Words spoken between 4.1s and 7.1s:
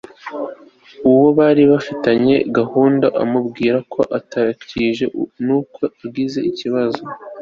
atakije kuko agize ikibazo